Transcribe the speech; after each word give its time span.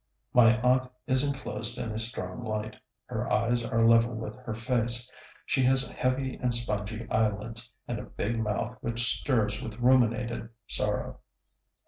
My 0.33 0.59
aunt 0.61 0.91
is 1.05 1.23
enclosed 1.23 1.77
in 1.77 1.91
a 1.91 1.99
strong 1.99 2.43
light. 2.43 2.75
Her 3.05 3.31
eyes 3.31 3.63
are 3.63 3.85
level 3.87 4.15
with 4.15 4.35
her 4.37 4.55
face; 4.55 5.07
she 5.45 5.61
has 5.65 5.91
heavy 5.91 6.37
and 6.37 6.51
spongy 6.51 7.07
eyelids 7.11 7.71
and 7.87 7.99
a 7.99 8.05
big 8.05 8.39
mouth 8.39 8.77
which 8.81 9.19
stirs 9.19 9.61
with 9.61 9.79
ruminated 9.79 10.49
sorrow. 10.65 11.19